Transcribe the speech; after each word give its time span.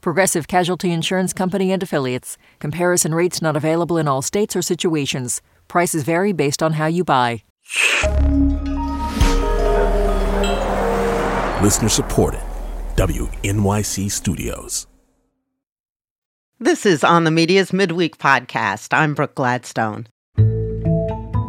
Progressive 0.00 0.48
Casualty 0.48 0.92
Insurance 0.92 1.32
Company 1.32 1.72
and 1.72 1.82
Affiliates. 1.82 2.36
Comparison 2.58 3.14
rates 3.14 3.40
not 3.40 3.56
available 3.56 3.98
in 3.98 4.08
all 4.08 4.22
states 4.22 4.54
or 4.56 4.62
situations. 4.62 5.42
Prices 5.68 6.02
vary 6.02 6.32
based 6.32 6.62
on 6.62 6.74
how 6.74 6.86
you 6.86 7.04
buy. 7.04 7.42
Listener 11.62 11.88
supported. 11.88 12.40
WNYC 12.96 14.10
Studios. 14.10 14.86
This 16.60 16.86
is 16.86 17.02
On 17.02 17.24
the 17.24 17.30
Media's 17.30 17.72
Midweek 17.72 18.18
Podcast. 18.18 18.96
I'm 18.96 19.14
Brooke 19.14 19.34
Gladstone. 19.34 20.06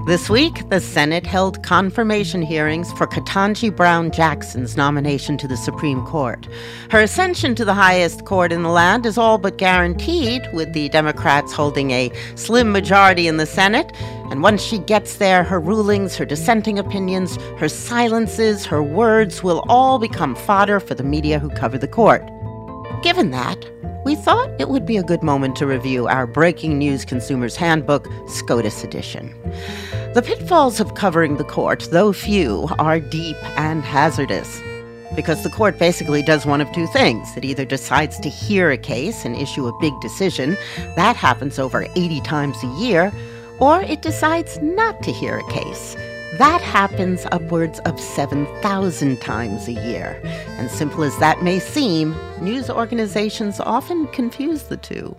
This 0.05 0.29
week, 0.29 0.69
the 0.69 0.79
Senate 0.79 1.25
held 1.25 1.63
confirmation 1.63 2.43
hearings 2.43 2.93
for 2.93 3.07
Ketanji 3.07 3.75
Brown 3.75 4.11
Jackson's 4.11 4.77
nomination 4.77 5.35
to 5.39 5.47
the 5.47 5.57
Supreme 5.57 6.05
Court. 6.05 6.47
Her 6.91 7.01
ascension 7.01 7.55
to 7.55 7.65
the 7.65 7.73
highest 7.73 8.23
court 8.23 8.51
in 8.51 8.61
the 8.61 8.69
land 8.69 9.07
is 9.07 9.17
all 9.17 9.39
but 9.39 9.57
guaranteed, 9.57 10.47
with 10.53 10.73
the 10.73 10.89
Democrats 10.89 11.53
holding 11.53 11.89
a 11.89 12.11
slim 12.35 12.71
majority 12.71 13.27
in 13.27 13.37
the 13.37 13.47
Senate. 13.47 13.91
And 14.29 14.43
once 14.43 14.61
she 14.61 14.77
gets 14.77 15.17
there, 15.17 15.43
her 15.43 15.59
rulings, 15.59 16.15
her 16.17 16.25
dissenting 16.25 16.77
opinions, 16.77 17.37
her 17.57 17.67
silences, 17.67 18.63
her 18.67 18.83
words 18.83 19.41
will 19.41 19.65
all 19.67 19.97
become 19.97 20.35
fodder 20.35 20.79
for 20.79 20.93
the 20.93 21.03
media 21.03 21.39
who 21.39 21.49
cover 21.49 21.79
the 21.79 21.87
court. 21.87 22.23
Given 23.01 23.31
that, 23.31 23.57
we 24.05 24.15
thought 24.15 24.51
it 24.59 24.69
would 24.69 24.85
be 24.85 24.97
a 24.97 25.03
good 25.03 25.23
moment 25.23 25.55
to 25.55 25.65
review 25.65 26.07
our 26.07 26.27
Breaking 26.27 26.77
News 26.77 27.03
Consumer's 27.03 27.55
Handbook, 27.55 28.07
SCOTUS 28.27 28.83
edition. 28.83 29.33
The 30.13 30.21
pitfalls 30.21 30.79
of 30.79 30.93
covering 30.93 31.37
the 31.37 31.43
court, 31.43 31.87
though 31.89 32.13
few, 32.13 32.69
are 32.77 32.99
deep 32.99 33.35
and 33.57 33.83
hazardous. 33.83 34.61
Because 35.15 35.41
the 35.41 35.49
court 35.49 35.79
basically 35.79 36.21
does 36.21 36.45
one 36.45 36.61
of 36.61 36.71
two 36.71 36.85
things. 36.87 37.35
It 37.35 37.45
either 37.45 37.65
decides 37.65 38.19
to 38.19 38.29
hear 38.29 38.69
a 38.69 38.77
case 38.77 39.25
and 39.25 39.35
issue 39.35 39.65
a 39.65 39.79
big 39.79 39.99
decision, 40.01 40.55
that 40.95 41.15
happens 41.15 41.57
over 41.57 41.87
80 41.95 42.21
times 42.21 42.63
a 42.63 42.67
year, 42.79 43.11
or 43.59 43.81
it 43.81 44.03
decides 44.03 44.61
not 44.61 45.01
to 45.01 45.11
hear 45.11 45.39
a 45.39 45.51
case. 45.51 45.97
That 46.37 46.59
happens 46.59 47.25
upwards 47.31 47.79
of 47.85 47.97
7,000 47.97 49.21
times 49.21 49.69
a 49.69 49.71
year. 49.71 50.19
And 50.57 50.69
simple 50.69 51.03
as 51.03 51.17
that 51.19 51.43
may 51.43 51.59
seem, 51.59 52.13
news 52.41 52.69
organizations 52.69 53.61
often 53.61 54.07
confuse 54.07 54.63
the 54.63 54.75
two. 54.75 55.15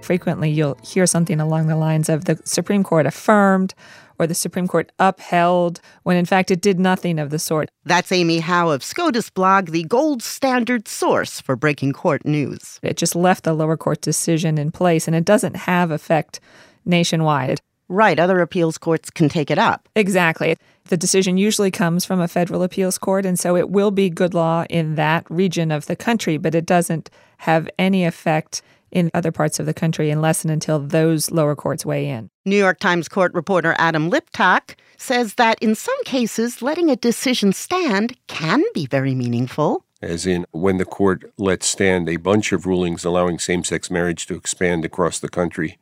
Frequently, 0.00 0.48
you'll 0.50 0.78
hear 0.82 1.06
something 1.06 1.38
along 1.38 1.66
the 1.66 1.76
lines 1.76 2.08
of 2.08 2.24
the 2.24 2.40
Supreme 2.44 2.82
Court 2.82 3.04
affirmed 3.04 3.74
or 4.18 4.26
the 4.26 4.34
Supreme 4.34 4.66
Court 4.66 4.90
upheld, 4.98 5.82
when 6.04 6.16
in 6.16 6.24
fact 6.24 6.50
it 6.50 6.62
did 6.62 6.80
nothing 6.80 7.18
of 7.18 7.28
the 7.28 7.38
sort. 7.38 7.68
That's 7.84 8.10
Amy 8.10 8.38
Howe 8.38 8.70
of 8.70 8.82
SCOTUS 8.82 9.28
blog, 9.28 9.66
the 9.66 9.84
gold 9.84 10.22
standard 10.22 10.88
source 10.88 11.42
for 11.42 11.56
breaking 11.56 11.92
court 11.92 12.24
news. 12.24 12.80
It 12.82 12.96
just 12.96 13.14
left 13.14 13.44
the 13.44 13.52
lower 13.52 13.76
court 13.76 14.00
decision 14.00 14.56
in 14.56 14.72
place, 14.72 15.06
and 15.06 15.14
it 15.14 15.26
doesn't 15.26 15.56
have 15.56 15.90
effect 15.90 16.40
nationwide. 16.86 17.60
Right, 17.88 18.18
other 18.18 18.40
appeals 18.40 18.78
courts 18.78 19.10
can 19.10 19.28
take 19.28 19.50
it 19.50 19.58
up. 19.58 19.88
Exactly. 19.94 20.56
The 20.88 20.96
decision 20.96 21.38
usually 21.38 21.70
comes 21.70 22.04
from 22.04 22.20
a 22.20 22.28
federal 22.28 22.62
appeals 22.62 22.98
court, 22.98 23.26
and 23.26 23.38
so 23.38 23.56
it 23.56 23.70
will 23.70 23.90
be 23.90 24.10
good 24.10 24.34
law 24.34 24.64
in 24.70 24.94
that 24.94 25.30
region 25.30 25.70
of 25.70 25.86
the 25.86 25.96
country, 25.96 26.36
but 26.36 26.54
it 26.54 26.66
doesn't 26.66 27.10
have 27.38 27.68
any 27.78 28.04
effect 28.04 28.62
in 28.90 29.10
other 29.12 29.32
parts 29.32 29.58
of 29.58 29.66
the 29.66 29.74
country 29.74 30.08
unless 30.08 30.44
and 30.44 30.52
until 30.52 30.78
those 30.78 31.30
lower 31.30 31.56
courts 31.56 31.84
weigh 31.84 32.08
in. 32.08 32.30
New 32.44 32.56
York 32.56 32.78
Times 32.78 33.08
court 33.08 33.34
reporter 33.34 33.74
Adam 33.78 34.10
Liptak 34.10 34.76
says 34.96 35.34
that 35.34 35.58
in 35.60 35.74
some 35.74 36.02
cases, 36.04 36.62
letting 36.62 36.90
a 36.90 36.96
decision 36.96 37.52
stand 37.52 38.16
can 38.28 38.62
be 38.72 38.86
very 38.86 39.14
meaningful. 39.14 39.84
As 40.00 40.26
in, 40.26 40.46
when 40.52 40.76
the 40.76 40.84
court 40.84 41.32
lets 41.38 41.66
stand 41.66 42.08
a 42.08 42.16
bunch 42.16 42.52
of 42.52 42.66
rulings 42.66 43.04
allowing 43.04 43.38
same 43.38 43.64
sex 43.64 43.90
marriage 43.90 44.26
to 44.26 44.34
expand 44.34 44.84
across 44.84 45.18
the 45.18 45.28
country. 45.28 45.78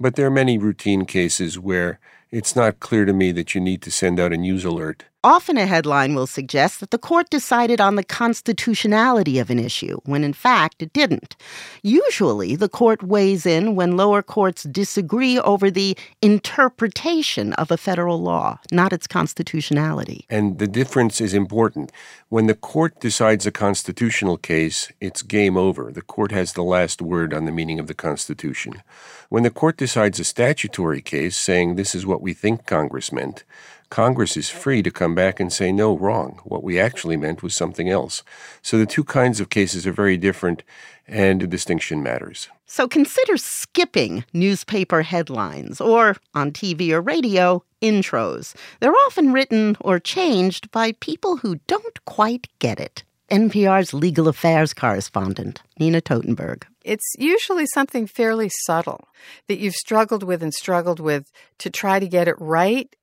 But 0.00 0.14
there 0.14 0.26
are 0.26 0.30
many 0.30 0.56
routine 0.56 1.04
cases 1.04 1.58
where 1.58 2.00
it's 2.30 2.56
not 2.56 2.80
clear 2.80 3.04
to 3.04 3.12
me 3.12 3.32
that 3.32 3.54
you 3.54 3.60
need 3.60 3.82
to 3.82 3.90
send 3.90 4.18
out 4.18 4.32
a 4.32 4.38
news 4.38 4.64
alert. 4.64 5.04
Often 5.22 5.58
a 5.58 5.66
headline 5.66 6.14
will 6.14 6.26
suggest 6.26 6.80
that 6.80 6.92
the 6.92 6.96
court 6.96 7.28
decided 7.28 7.78
on 7.78 7.96
the 7.96 8.02
constitutionality 8.02 9.38
of 9.38 9.50
an 9.50 9.58
issue, 9.58 10.00
when 10.06 10.24
in 10.24 10.32
fact 10.32 10.82
it 10.82 10.94
didn't. 10.94 11.36
Usually, 11.82 12.56
the 12.56 12.70
court 12.70 13.02
weighs 13.02 13.44
in 13.44 13.74
when 13.74 13.98
lower 13.98 14.22
courts 14.22 14.62
disagree 14.62 15.38
over 15.38 15.70
the 15.70 15.94
interpretation 16.22 17.52
of 17.54 17.70
a 17.70 17.76
federal 17.76 18.22
law, 18.22 18.60
not 18.72 18.94
its 18.94 19.06
constitutionality. 19.06 20.24
And 20.30 20.58
the 20.58 20.66
difference 20.66 21.20
is 21.20 21.34
important. 21.34 21.92
When 22.30 22.46
the 22.46 22.54
court 22.54 22.98
decides 22.98 23.46
a 23.46 23.52
constitutional 23.52 24.38
case, 24.38 24.90
it's 25.02 25.20
game 25.20 25.58
over. 25.58 25.92
The 25.92 26.00
court 26.00 26.32
has 26.32 26.54
the 26.54 26.64
last 26.64 27.02
word 27.02 27.34
on 27.34 27.44
the 27.44 27.52
meaning 27.52 27.78
of 27.78 27.88
the 27.88 27.94
Constitution. 27.94 28.82
When 29.28 29.42
the 29.42 29.50
court 29.50 29.76
decides 29.76 30.18
a 30.18 30.24
statutory 30.24 31.02
case, 31.02 31.36
saying 31.36 31.74
this 31.74 31.94
is 31.94 32.06
what 32.06 32.22
we 32.22 32.32
think 32.32 32.64
Congress 32.64 33.12
meant, 33.12 33.44
Congress 33.90 34.36
is 34.36 34.48
free 34.48 34.82
to 34.82 34.90
come 34.90 35.16
back 35.16 35.40
and 35.40 35.52
say, 35.52 35.72
no, 35.72 35.98
wrong. 35.98 36.40
What 36.44 36.62
we 36.62 36.78
actually 36.78 37.16
meant 37.16 37.42
was 37.42 37.56
something 37.56 37.88
else. 37.88 38.22
So 38.62 38.78
the 38.78 38.86
two 38.86 39.02
kinds 39.02 39.40
of 39.40 39.50
cases 39.50 39.84
are 39.84 39.92
very 39.92 40.16
different, 40.16 40.62
and 41.08 41.42
a 41.42 41.46
distinction 41.48 42.00
matters. 42.00 42.48
So 42.66 42.86
consider 42.86 43.36
skipping 43.36 44.24
newspaper 44.32 45.02
headlines 45.02 45.80
or, 45.80 46.16
on 46.34 46.52
TV 46.52 46.90
or 46.90 47.00
radio, 47.00 47.64
intros. 47.82 48.54
They're 48.78 48.94
often 49.06 49.32
written 49.32 49.76
or 49.80 49.98
changed 49.98 50.70
by 50.70 50.92
people 50.92 51.38
who 51.38 51.56
don't 51.66 52.04
quite 52.04 52.46
get 52.60 52.78
it. 52.78 53.02
NPR's 53.28 53.94
legal 53.94 54.28
affairs 54.28 54.72
correspondent, 54.72 55.62
Nina 55.78 56.00
Totenberg. 56.00 56.64
It's 56.84 57.14
usually 57.18 57.66
something 57.66 58.06
fairly 58.06 58.50
subtle 58.64 59.08
that 59.46 59.58
you've 59.58 59.74
struggled 59.74 60.22
with 60.22 60.42
and 60.42 60.52
struggled 60.52 60.98
with 60.98 61.30
to 61.58 61.70
try 61.70 62.00
to 62.00 62.08
get 62.08 62.26
it 62.26 62.34
right 62.38 62.94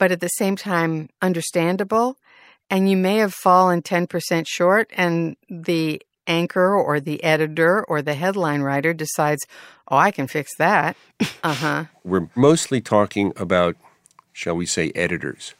but 0.00 0.10
at 0.10 0.20
the 0.20 0.28
same 0.28 0.56
time 0.56 1.10
understandable. 1.22 2.16
And 2.70 2.90
you 2.90 2.96
may 2.96 3.16
have 3.18 3.34
fallen 3.34 3.82
10% 3.82 4.46
short, 4.48 4.90
and 4.96 5.36
the 5.48 6.02
anchor 6.26 6.74
or 6.74 7.00
the 7.00 7.22
editor 7.22 7.84
or 7.84 8.00
the 8.00 8.14
headline 8.14 8.62
writer 8.62 8.92
decides, 8.94 9.44
oh, 9.88 9.96
I 9.96 10.10
can 10.10 10.26
fix 10.26 10.56
that. 10.56 10.96
Uh 11.42 11.54
huh. 11.54 11.84
We're 12.04 12.28
mostly 12.34 12.80
talking 12.82 13.32
about, 13.36 13.74
shall 14.32 14.54
we 14.56 14.66
say, 14.66 14.92
editors. 14.94 15.54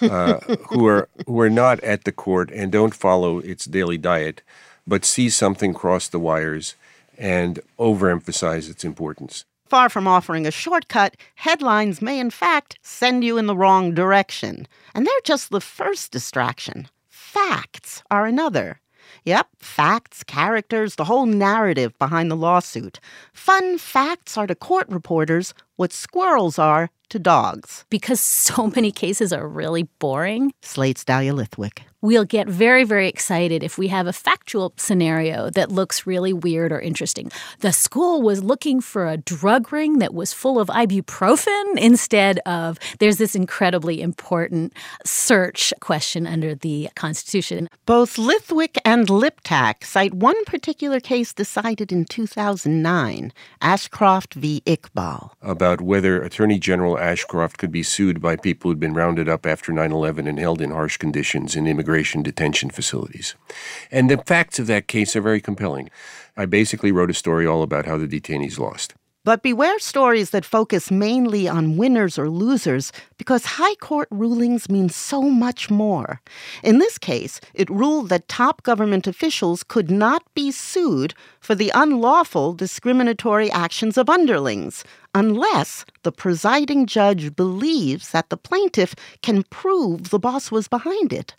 uh, 0.00 0.38
who 0.68 0.86
are 0.86 1.08
who 1.26 1.40
are 1.40 1.50
not 1.50 1.80
at 1.80 2.04
the 2.04 2.12
court 2.12 2.50
and 2.52 2.70
don't 2.70 2.94
follow 2.94 3.38
its 3.40 3.64
daily 3.64 3.98
diet, 3.98 4.42
but 4.86 5.04
see 5.04 5.28
something 5.28 5.74
cross 5.74 6.06
the 6.06 6.20
wires 6.20 6.76
and 7.18 7.58
overemphasize 7.80 8.70
its 8.70 8.84
importance. 8.84 9.44
Far 9.74 9.88
from 9.88 10.06
offering 10.06 10.46
a 10.46 10.52
shortcut, 10.52 11.16
headlines 11.34 12.00
may 12.00 12.20
in 12.20 12.30
fact 12.30 12.78
send 12.82 13.24
you 13.24 13.36
in 13.36 13.46
the 13.46 13.56
wrong 13.56 13.92
direction. 13.92 14.68
And 14.94 15.04
they're 15.04 15.24
just 15.24 15.50
the 15.50 15.60
first 15.60 16.12
distraction. 16.12 16.86
Facts 17.08 18.00
are 18.08 18.24
another. 18.24 18.80
Yep, 19.24 19.48
facts, 19.58 20.22
characters, 20.22 20.94
the 20.94 21.06
whole 21.06 21.26
narrative 21.26 21.98
behind 21.98 22.30
the 22.30 22.36
lawsuit. 22.36 23.00
Fun 23.32 23.76
facts 23.78 24.38
are 24.38 24.46
to 24.46 24.54
court 24.54 24.88
reporters 24.88 25.54
what 25.74 25.92
squirrels 25.92 26.56
are 26.56 26.88
to 27.14 27.18
dogs. 27.20 27.84
Because 27.90 28.20
so 28.20 28.66
many 28.74 28.90
cases 28.90 29.32
are 29.32 29.48
really 29.48 29.84
boring. 30.00 30.52
Slate's 30.62 31.04
Dahlia 31.04 31.32
Lithwick 31.32 31.84
we'll 32.04 32.26
get 32.26 32.46
very, 32.46 32.84
very 32.84 33.08
excited 33.08 33.62
if 33.62 33.78
we 33.78 33.88
have 33.88 34.06
a 34.06 34.12
factual 34.12 34.74
scenario 34.76 35.48
that 35.48 35.72
looks 35.72 36.06
really 36.06 36.34
weird 36.34 36.70
or 36.70 36.78
interesting. 36.78 37.32
The 37.60 37.72
school 37.72 38.20
was 38.20 38.44
looking 38.44 38.82
for 38.82 39.08
a 39.08 39.16
drug 39.16 39.72
ring 39.72 40.00
that 40.00 40.12
was 40.12 40.34
full 40.34 40.60
of 40.60 40.68
ibuprofen 40.68 41.78
instead 41.78 42.40
of 42.40 42.78
there's 42.98 43.16
this 43.16 43.34
incredibly 43.34 44.02
important 44.02 44.74
search 45.06 45.72
question 45.80 46.26
under 46.26 46.54
the 46.54 46.90
Constitution. 46.94 47.70
Both 47.86 48.16
Lithwick 48.16 48.76
and 48.84 49.08
Liptak 49.08 49.82
cite 49.82 50.12
one 50.12 50.44
particular 50.44 51.00
case 51.00 51.32
decided 51.32 51.90
in 51.90 52.04
2009, 52.04 53.32
Ashcroft 53.62 54.34
v. 54.34 54.62
Iqbal. 54.66 55.30
About 55.40 55.80
whether 55.80 56.20
Attorney 56.20 56.58
General 56.58 56.98
Ashcroft 57.04 57.58
could 57.58 57.72
be 57.72 57.82
sued 57.82 58.20
by 58.20 58.36
people 58.36 58.70
who'd 58.70 58.80
been 58.80 58.94
rounded 58.94 59.28
up 59.28 59.46
after 59.46 59.72
9 59.72 59.92
11 59.92 60.26
and 60.26 60.38
held 60.38 60.60
in 60.60 60.70
harsh 60.70 60.96
conditions 60.96 61.54
in 61.54 61.66
immigration 61.66 61.84
immigration 61.84 62.22
detention 62.22 62.70
facilities. 62.70 63.34
And 63.90 64.10
the 64.10 64.18
facts 64.18 64.58
of 64.58 64.66
that 64.66 64.88
case 64.88 65.14
are 65.14 65.20
very 65.20 65.40
compelling. 65.40 65.90
I 66.36 66.46
basically 66.46 66.92
wrote 66.92 67.10
a 67.10 67.14
story 67.14 67.46
all 67.46 67.62
about 67.62 67.86
how 67.86 67.98
the 67.98 68.08
detainees 68.08 68.58
lost. 68.58 68.94
But 69.24 69.42
beware 69.42 69.78
stories 69.78 70.30
that 70.30 70.44
focus 70.44 70.90
mainly 70.90 71.48
on 71.48 71.78
winners 71.78 72.18
or 72.18 72.28
losers 72.28 72.92
because 73.16 73.56
high 73.56 73.74
court 73.76 74.06
rulings 74.10 74.68
mean 74.68 74.90
so 74.90 75.22
much 75.22 75.70
more. 75.70 76.20
In 76.62 76.78
this 76.78 76.98
case, 76.98 77.40
it 77.54 77.70
ruled 77.70 78.10
that 78.10 78.28
top 78.28 78.62
government 78.64 79.06
officials 79.06 79.62
could 79.62 79.90
not 79.90 80.22
be 80.34 80.50
sued 80.50 81.14
for 81.40 81.54
the 81.54 81.72
unlawful 81.74 82.52
discriminatory 82.52 83.50
actions 83.50 83.96
of 83.96 84.10
underlings 84.10 84.84
unless 85.14 85.86
the 86.02 86.12
presiding 86.12 86.84
judge 86.84 87.34
believes 87.34 88.10
that 88.10 88.28
the 88.28 88.36
plaintiff 88.36 88.94
can 89.22 89.42
prove 89.44 90.10
the 90.10 90.18
boss 90.18 90.50
was 90.50 90.68
behind 90.68 91.14
it 91.14 91.34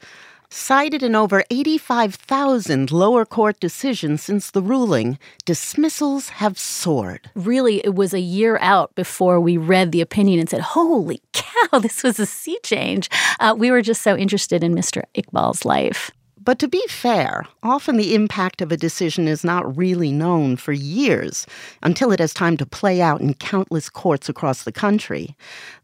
cited 0.56 1.04
in 1.04 1.16
over 1.16 1.44
85,000 1.52 2.92
lower 2.92 3.26
court 3.26 3.60
decisions 3.60 4.24
since 4.24 4.50
the 4.50 4.62
ruling, 4.62 5.20
dismissals 5.44 6.30
have 6.30 6.58
soared. 6.58 7.30
Really, 7.36 7.82
it 7.84 7.94
was 7.94 8.14
a 8.14 8.20
year 8.20 8.58
out 8.62 8.96
before 8.96 9.40
we 9.40 9.58
read 9.58 9.92
the 9.92 10.02
opinion 10.02 10.40
and 10.40 10.50
said, 10.50 10.62
Holy 10.62 11.22
cow, 11.34 11.80
this 11.80 12.04
was 12.04 12.20
a 12.20 12.26
sea 12.26 12.58
change. 12.64 13.10
Uh, 13.40 13.54
we 13.58 13.70
were 13.70 13.82
just 13.82 14.02
so 14.02 14.16
interested 14.16 14.64
in 14.64 14.74
Mr. 14.74 15.04
Iqbal's 15.16 15.66
life. 15.66 16.12
But 16.46 16.60
to 16.60 16.68
be 16.68 16.86
fair, 16.88 17.48
often 17.64 17.98
the 17.98 18.14
impact 18.14 18.62
of 18.62 18.72
a 18.72 18.78
decision 18.78 19.28
is 19.28 19.44
not 19.44 19.76
really 19.76 20.12
known 20.12 20.58
for 20.58 20.74
years 20.74 21.48
until 21.82 22.12
it 22.12 22.20
has 22.20 22.36
time 22.36 22.56
to 22.58 22.68
play 22.68 23.02
out 23.02 23.20
in 23.20 23.34
countless 23.34 23.90
courts 23.90 24.30
across 24.30 24.64
the 24.64 24.72
country. 24.72 25.36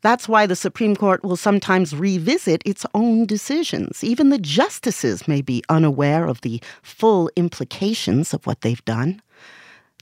That's 0.02 0.30
why 0.30 0.46
the 0.46 0.56
Supreme 0.56 0.96
Court 0.96 1.24
will 1.24 1.36
sometimes 1.36 1.96
revisit 1.96 2.62
its 2.64 2.86
own 2.94 3.26
decisions. 3.26 4.04
Even 4.04 4.30
the 4.30 4.38
justices 4.38 5.28
may 5.28 5.42
be 5.42 5.64
unaware 5.68 6.28
of 6.28 6.42
the 6.42 6.62
full 6.84 7.32
implications 7.36 8.32
of 8.32 8.46
what 8.46 8.62
they've 8.62 8.86
done. 8.86 9.20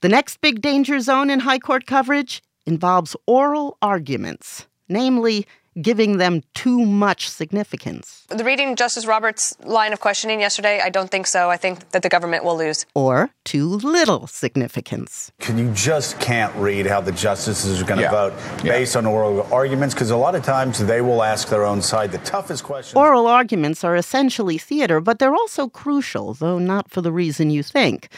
The 0.02 0.10
next 0.10 0.42
big 0.42 0.62
danger 0.62 1.00
zone 1.00 1.30
in 1.30 1.40
high 1.40 1.60
court 1.60 1.86
coverage 1.86 2.44
involves 2.66 3.16
oral 3.26 3.78
arguments, 3.82 4.68
namely 4.90 5.48
giving 5.82 6.18
them 6.18 6.42
too 6.54 6.86
much 6.86 7.30
significance. 7.30 8.26
The 8.30 8.44
reading 8.44 8.76
Justice 8.76 9.06
Roberts' 9.06 9.56
line 9.64 9.94
of 9.94 10.00
questioning 10.00 10.40
yesterday, 10.40 10.82
I 10.82 10.90
don't 10.90 11.10
think 11.10 11.28
so. 11.28 11.50
I 11.50 11.58
think 11.58 11.92
that 11.92 12.04
the 12.04 12.10
government 12.10 12.44
will 12.44 12.58
lose. 12.58 12.86
Or 12.94 13.30
too 13.46 13.66
little 13.68 14.28
significance. 14.28 15.32
Can 15.40 15.58
you 15.58 15.72
just 15.74 16.20
can't 16.20 16.56
read 16.56 16.86
how 16.86 17.02
the 17.02 17.12
justices 17.12 17.82
are 17.82 17.86
going 17.86 17.98
to 17.98 18.04
yeah. 18.04 18.12
vote 18.12 18.34
based 18.64 18.96
yeah. 18.96 19.00
on 19.00 19.06
oral 19.06 19.42
arguments? 19.54 19.96
Because 19.96 20.12
a 20.12 20.18
lot 20.18 20.36
of 20.36 20.44
times 20.44 20.80
they 20.80 21.02
will 21.02 21.24
ask 21.24 21.50
their 21.50 21.66
own 21.66 21.82
side 21.82 22.12
the 22.12 22.18
toughest 22.20 22.64
questions. 22.64 22.96
Oral 22.96 23.28
arguments 23.28 23.84
are 23.84 23.96
essentially 23.96 24.58
theater, 24.58 25.00
but 25.00 25.20
they're 25.20 25.36
also 25.36 25.68
crucial, 25.68 26.34
though 26.34 26.60
not 26.60 26.90
for 26.90 27.02
the 27.02 27.12
reason 27.12 27.50
you 27.50 27.64
think. 27.64 28.10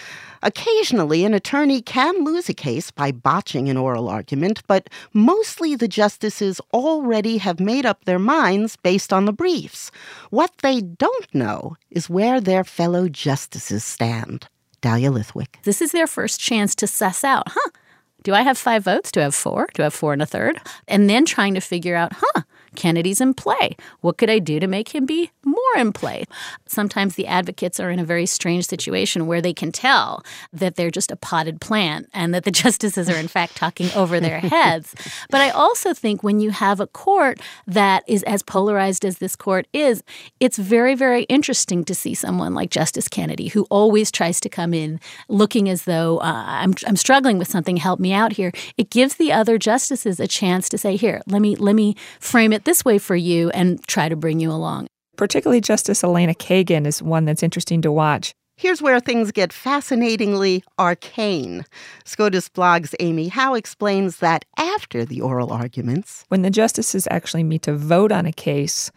Occasionally, 0.44 1.24
an 1.26 1.34
attorney 1.34 1.82
can 1.82 2.24
lose 2.24 2.50
a 2.50 2.54
case 2.54 2.92
by 2.92 3.12
botching 3.12 3.70
an 3.70 3.78
oral 3.78 4.10
argument, 4.10 4.62
but 4.68 4.90
mostly 5.14 5.76
the 5.76 5.88
justices 5.88 6.60
already 6.74 7.38
have 7.38 7.60
made 7.60 7.86
up 7.86 8.06
their 8.06 8.20
minds 8.20 8.76
based 8.76 9.14
on 9.14 9.26
the 9.26 9.34
briefs. 9.34 9.92
What 10.30 10.52
they 10.62 10.82
don't 10.82 11.34
know 11.34 11.76
is 11.90 12.10
where 12.10 12.42
their 12.42 12.64
fellow 12.64 13.08
justices 13.08 13.84
stand. 13.84 14.48
Dahlia 14.82 15.12
Lithwick. 15.12 15.62
This 15.64 15.82
is 15.82 15.92
their 15.92 16.08
first 16.08 16.40
chance 16.40 16.74
to 16.76 16.88
suss 16.88 17.24
out, 17.24 17.44
huh? 17.48 17.70
Do 18.24 18.34
I 18.34 18.42
have 18.42 18.58
five 18.58 18.84
votes? 18.84 19.12
Do 19.12 19.20
I 19.20 19.24
have 19.24 19.36
four? 19.36 19.68
Do 19.74 19.84
I 19.84 19.86
have 19.86 19.94
four 19.94 20.14
and 20.14 20.22
a 20.22 20.28
third? 20.28 20.60
And 20.88 21.10
then 21.10 21.26
trying 21.26 21.56
to 21.56 21.62
figure 21.62 21.96
out, 21.96 22.14
huh, 22.14 22.42
Kennedy's 22.76 23.22
in 23.22 23.34
play. 23.34 23.76
What 24.02 24.18
could 24.18 24.30
I 24.30 24.40
do 24.40 24.60
to 24.60 24.68
make 24.68 24.96
him 24.96 25.06
be 25.06 25.32
more 25.44 25.58
in 25.78 25.92
play? 25.92 26.26
Sometimes 26.68 27.16
the 27.16 27.28
advocates 27.28 27.80
are 27.80 27.90
in 27.90 28.00
a 28.00 28.06
very 28.06 28.26
strange 28.26 28.66
situation 28.66 29.28
where 29.28 29.42
they 29.42 29.54
can 29.54 29.72
tell 29.72 30.24
that 30.54 30.76
they're 30.76 30.92
just 30.92 31.12
a 31.12 31.16
potted 31.16 31.60
plant 31.60 32.08
and 32.14 32.34
that 32.34 32.44
the 32.44 32.52
justices 32.62 33.10
are, 33.10 33.18
in 33.18 33.28
fact, 33.28 33.56
talking 33.56 33.90
over 33.94 34.20
their 34.20 34.40
heads. 34.40 34.96
But 35.30 35.42
I 35.42 35.50
also 35.50 35.94
think 35.94 36.24
when 36.24 36.40
you 36.40 36.52
have 36.52 36.80
a 36.80 36.88
court 36.88 37.40
that 37.68 38.04
is 38.08 38.24
as 38.24 38.42
polarized 38.42 39.04
as 39.04 39.18
this 39.18 39.36
court 39.36 39.68
is, 39.74 40.04
it's 40.40 40.58
very, 40.58 40.96
very 40.96 41.24
interesting 41.24 41.84
to 41.86 41.96
see 41.96 42.14
someone 42.14 42.54
like 42.54 42.70
Justice 42.70 43.08
Kennedy, 43.08 43.50
who 43.50 43.66
always 43.70 44.12
tries 44.12 44.40
to 44.42 44.50
come 44.50 44.74
in 44.74 45.00
looking 45.28 45.68
as 45.68 45.84
though 45.84 46.20
uh, 46.20 46.44
I'm, 46.48 46.74
I'm 46.88 46.96
struggling 46.96 47.38
with 47.38 47.50
something, 47.50 47.78
help 47.78 48.00
me 48.00 48.14
out 48.14 48.34
here. 48.34 48.52
It 48.78 48.90
gives 48.90 49.16
the 49.16 49.32
other 49.32 49.58
justices 49.58 50.20
a 50.20 50.28
chance 50.28 50.70
to 50.70 50.78
say, 50.78 50.96
here, 50.96 51.22
let 51.28 51.42
me, 51.42 51.56
let 51.56 51.76
me 51.76 51.96
frame 52.20 52.54
it 52.54 52.61
it 52.62 52.66
this 52.66 52.86
way 52.86 52.98
for 52.98 53.16
you 53.16 53.50
and 53.52 53.86
try 53.88 54.08
to 54.08 54.16
bring 54.16 54.40
you 54.40 54.52
along. 54.52 54.88
Particularly 55.18 55.62
Justice 55.62 56.04
Elena 56.04 56.34
Kagan 56.34 56.86
is 56.86 57.02
one 57.02 57.26
that's 57.26 57.44
interesting 57.44 57.82
to 57.82 57.92
watch. 57.92 58.34
Here's 58.56 58.82
where 58.82 59.00
things 59.00 59.32
get 59.32 59.52
fascinatingly 59.52 60.64
arcane. 60.78 61.66
SCOTUS 62.06 62.50
blog's 62.50 62.94
Amy 63.00 63.30
Howe 63.30 63.56
explains 63.56 64.18
that 64.18 64.46
after 64.58 65.04
the 65.04 65.22
oral 65.22 65.52
arguments, 65.52 66.26
when 66.28 66.44
the 66.44 66.52
justices 66.52 67.08
actually 67.10 67.44
meet 67.44 67.64
to 67.64 67.76
vote 67.76 68.12
on 68.12 68.28
a 68.28 68.32
case, 68.32 68.92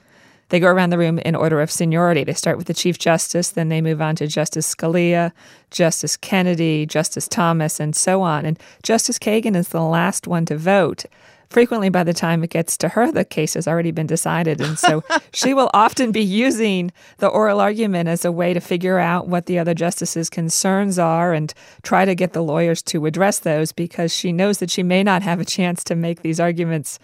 they 0.51 0.61
go 0.61 0.69
around 0.69 0.91
the 0.91 0.99
room 0.99 1.19
in 1.21 1.35
order 1.35 1.63
of 1.63 1.71
seniority. 1.71 2.25
They 2.25 2.35
start 2.35 2.59
with 2.59 2.67
the 2.67 2.75
Chief 2.75 2.99
Justice, 2.99 3.51
then 3.51 3.71
they 3.71 3.81
move 3.81 4.03
on 4.03 4.17
to 4.17 4.27
Justice 4.27 4.75
Scalia, 4.75 5.33
Justice 5.71 6.19
Kennedy, 6.19 6.85
Justice 6.85 7.27
Thomas, 7.27 7.81
and 7.81 7.97
so 7.97 8.21
on. 8.21 8.45
And 8.45 8.59
Justice 8.83 9.19
Kagan 9.19 9.57
is 9.57 9.69
the 9.69 9.81
last 9.81 10.27
one 10.27 10.45
to 10.47 10.59
vote 10.59 11.07
frequently 11.55 11.89
by 11.89 12.03
the 12.03 12.13
time 12.13 12.43
it 12.43 12.51
gets 12.51 12.77
to 12.77 12.89
her, 12.89 13.13
the 13.13 13.25
case 13.25 13.55
has 13.55 13.69
already 13.69 13.93
been 13.93 14.09
decided. 14.09 14.61
And 14.61 14.77
so 14.77 15.05
she 15.33 15.55
will 15.55 15.71
often 15.73 16.11
be 16.11 16.21
using 16.21 16.91
the 17.19 17.29
oral 17.29 17.61
argument 17.61 18.09
as 18.09 18.25
a 18.25 18.33
way 18.33 18.53
to 18.53 18.61
figure 18.61 18.99
out 18.99 19.29
what 19.29 19.47
the 19.47 19.61
other 19.61 19.73
justices' 19.73 20.29
concerns 20.29 20.99
are 20.99 21.33
and 21.33 21.55
try 21.85 22.05
to 22.05 22.17
get 22.17 22.33
the 22.33 22.43
lawyers 22.43 22.83
to 22.83 23.07
address 23.07 23.39
those 23.39 23.71
because 23.71 24.13
she 24.13 24.33
knows 24.33 24.59
that 24.59 24.69
she 24.69 24.83
may 24.83 25.05
not 25.05 25.23
have 25.23 25.39
a 25.39 25.45
chance 25.45 25.85
to 25.85 25.95
make 25.95 26.23
these 26.23 26.41
arguments 26.41 26.99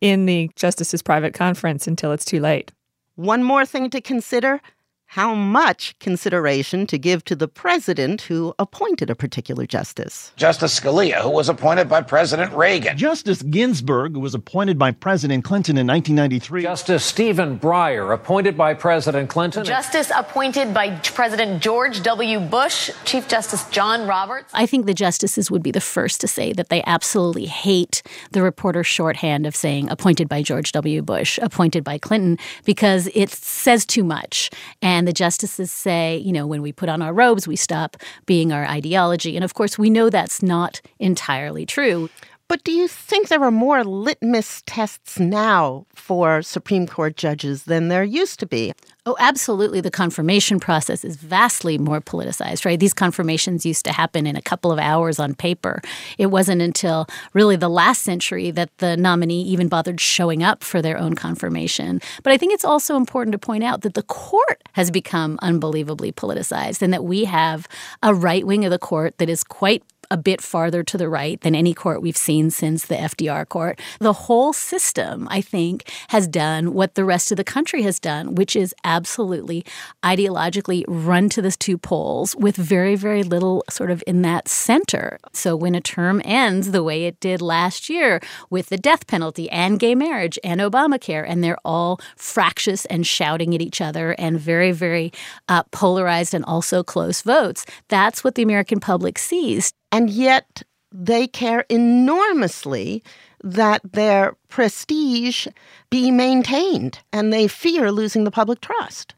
in 0.00 0.26
the 0.26 0.48
justices' 0.54 1.02
private 1.02 1.34
conference 1.34 1.88
until 1.88 2.12
it's 2.12 2.24
too 2.24 2.38
late. 2.38 2.70
One 3.16 3.42
more 3.42 3.66
thing 3.66 3.90
to 3.90 4.00
consider 4.00 4.60
how 5.06 5.34
much 5.34 5.98
consideration 5.98 6.86
to 6.86 6.98
give 6.98 7.24
to 7.24 7.36
the 7.36 7.48
president 7.48 8.22
who 8.22 8.54
appointed 8.58 9.08
a 9.08 9.14
particular 9.14 9.66
justice. 9.66 10.32
Justice 10.36 10.78
Scalia, 10.78 11.22
who 11.22 11.30
was 11.30 11.48
appointed 11.48 11.88
by 11.88 12.02
President 12.02 12.52
Reagan. 12.52 12.98
Justice 12.98 13.42
Ginsburg, 13.42 14.12
who 14.12 14.20
was 14.20 14.34
appointed 14.34 14.78
by 14.78 14.90
President 14.90 15.44
Clinton 15.44 15.78
in 15.78 15.86
1993. 15.86 16.62
Justice 16.62 17.04
Stephen 17.04 17.58
Breyer, 17.58 18.12
appointed 18.12 18.56
by 18.56 18.74
President 18.74 19.30
Clinton. 19.30 19.64
Justice 19.64 20.10
appointed 20.14 20.74
by 20.74 20.96
President 20.98 21.62
George 21.62 22.02
W. 22.02 22.40
Bush. 22.40 22.90
Chief 23.04 23.26
Justice 23.28 23.68
John 23.70 24.06
Roberts. 24.06 24.50
I 24.54 24.66
think 24.66 24.86
the 24.86 24.94
justices 24.94 25.50
would 25.50 25.62
be 25.62 25.70
the 25.70 25.80
first 25.80 26.20
to 26.20 26.28
say 26.28 26.52
that 26.52 26.68
they 26.68 26.82
absolutely 26.84 27.46
hate 27.46 28.02
the 28.32 28.42
reporter 28.42 28.82
shorthand 28.84 29.46
of 29.46 29.54
saying 29.54 29.88
appointed 29.90 30.28
by 30.28 30.42
George 30.42 30.72
W. 30.72 31.02
Bush, 31.02 31.38
appointed 31.40 31.84
by 31.84 31.98
Clinton, 31.98 32.38
because 32.64 33.08
it 33.14 33.30
says 33.30 33.86
too 33.86 34.04
much. 34.04 34.50
And 34.82 35.05
and 35.06 35.08
the 35.08 35.12
justices 35.12 35.70
say, 35.70 36.16
you 36.16 36.32
know, 36.32 36.48
when 36.48 36.62
we 36.62 36.72
put 36.72 36.88
on 36.88 37.00
our 37.00 37.12
robes, 37.12 37.46
we 37.46 37.54
stop 37.54 37.96
being 38.26 38.50
our 38.50 38.66
ideology. 38.66 39.36
And 39.36 39.44
of 39.44 39.54
course, 39.54 39.78
we 39.78 39.88
know 39.88 40.10
that's 40.10 40.42
not 40.42 40.80
entirely 40.98 41.64
true. 41.64 42.10
But 42.48 42.62
do 42.62 42.70
you 42.70 42.86
think 42.86 43.26
there 43.26 43.42
are 43.42 43.50
more 43.50 43.82
litmus 43.82 44.62
tests 44.66 45.18
now 45.18 45.84
for 45.94 46.42
Supreme 46.42 46.86
Court 46.86 47.16
judges 47.16 47.64
than 47.64 47.88
there 47.88 48.04
used 48.04 48.38
to 48.38 48.46
be? 48.46 48.72
Oh, 49.04 49.16
absolutely. 49.18 49.80
The 49.80 49.90
confirmation 49.90 50.60
process 50.60 51.04
is 51.04 51.16
vastly 51.16 51.76
more 51.76 52.00
politicized, 52.00 52.64
right? 52.64 52.78
These 52.78 52.94
confirmations 52.94 53.66
used 53.66 53.84
to 53.84 53.92
happen 53.92 54.26
in 54.26 54.36
a 54.36 54.42
couple 54.42 54.70
of 54.70 54.78
hours 54.78 55.18
on 55.18 55.34
paper. 55.34 55.80
It 56.18 56.26
wasn't 56.26 56.62
until 56.62 57.06
really 57.32 57.56
the 57.56 57.68
last 57.68 58.02
century 58.02 58.50
that 58.52 58.76
the 58.78 58.96
nominee 58.96 59.42
even 59.42 59.68
bothered 59.68 60.00
showing 60.00 60.42
up 60.42 60.62
for 60.62 60.80
their 60.80 60.98
own 60.98 61.14
confirmation. 61.14 62.00
But 62.22 62.32
I 62.32 62.36
think 62.36 62.52
it's 62.52 62.64
also 62.64 62.96
important 62.96 63.32
to 63.32 63.38
point 63.38 63.64
out 63.64 63.82
that 63.82 63.94
the 63.94 64.02
court 64.02 64.62
has 64.72 64.90
become 64.90 65.38
unbelievably 65.42 66.12
politicized 66.12 66.82
and 66.82 66.92
that 66.92 67.04
we 67.04 67.24
have 67.24 67.68
a 68.02 68.14
right 68.14 68.46
wing 68.46 68.64
of 68.64 68.70
the 68.70 68.78
court 68.78 69.18
that 69.18 69.28
is 69.28 69.44
quite 69.44 69.82
a 70.10 70.16
bit 70.16 70.40
farther 70.40 70.82
to 70.84 70.98
the 70.98 71.08
right 71.08 71.40
than 71.40 71.54
any 71.54 71.74
court 71.74 72.02
we've 72.02 72.16
seen 72.16 72.50
since 72.50 72.86
the 72.86 72.94
FDR 72.94 73.48
court. 73.48 73.80
The 73.98 74.12
whole 74.12 74.52
system, 74.52 75.26
I 75.30 75.40
think, 75.40 75.90
has 76.08 76.28
done 76.28 76.72
what 76.72 76.94
the 76.94 77.04
rest 77.04 77.30
of 77.30 77.36
the 77.36 77.44
country 77.44 77.82
has 77.82 77.98
done, 77.98 78.34
which 78.34 78.54
is 78.56 78.74
absolutely 78.84 79.64
ideologically 80.04 80.84
run 80.86 81.28
to 81.30 81.42
the 81.42 81.50
two 81.50 81.78
poles 81.78 82.36
with 82.36 82.56
very, 82.56 82.96
very 82.96 83.22
little 83.22 83.64
sort 83.70 83.90
of 83.90 84.02
in 84.06 84.22
that 84.22 84.48
center. 84.48 85.18
So 85.32 85.56
when 85.56 85.74
a 85.74 85.80
term 85.80 86.20
ends 86.24 86.70
the 86.70 86.82
way 86.82 87.04
it 87.04 87.18
did 87.20 87.40
last 87.40 87.88
year 87.88 88.20
with 88.50 88.68
the 88.68 88.76
death 88.76 89.06
penalty 89.06 89.48
and 89.50 89.78
gay 89.78 89.94
marriage 89.94 90.38
and 90.44 90.60
Obamacare, 90.60 91.24
and 91.26 91.42
they're 91.42 91.58
all 91.64 92.00
fractious 92.16 92.84
and 92.86 93.06
shouting 93.06 93.54
at 93.54 93.62
each 93.62 93.80
other 93.80 94.12
and 94.18 94.38
very, 94.38 94.72
very 94.72 95.12
uh, 95.48 95.62
polarized 95.72 96.34
and 96.34 96.44
also 96.44 96.82
close 96.82 97.22
votes, 97.22 97.64
that's 97.88 98.22
what 98.22 98.34
the 98.34 98.42
American 98.42 98.80
public 98.80 99.18
sees. 99.18 99.72
And 99.90 100.10
yet 100.10 100.62
they 100.92 101.26
care 101.26 101.64
enormously 101.68 103.02
that 103.42 103.80
their 103.84 104.36
prestige 104.48 105.46
be 105.90 106.10
maintained 106.10 107.00
and 107.12 107.32
they 107.32 107.48
fear 107.48 107.90
losing 107.90 108.24
the 108.24 108.30
public 108.30 108.60
trust. 108.60 109.14